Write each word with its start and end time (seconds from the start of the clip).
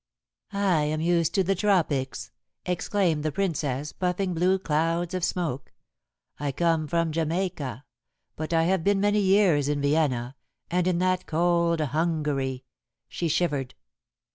"I 0.51 0.85
am 0.85 0.99
used 0.99 1.35
to 1.35 1.43
the 1.43 1.53
tropics," 1.53 2.31
explained 2.65 3.21
the 3.21 3.31
Princess, 3.31 3.91
puffing 3.93 4.33
blue 4.33 4.57
clouds 4.57 5.13
of 5.13 5.23
smoke. 5.23 5.73
"I 6.39 6.51
come 6.51 6.87
from 6.87 7.11
Jamaica; 7.11 7.85
but 8.35 8.51
I 8.51 8.63
have 8.63 8.83
been 8.83 8.99
many 8.99 9.19
years 9.21 9.69
in 9.69 9.79
Vienna, 9.79 10.35
and 10.71 10.87
in 10.87 10.97
that 10.97 11.27
cold 11.27 11.81
Hungary," 11.81 12.63
she 13.09 13.27
shivered. 13.27 13.75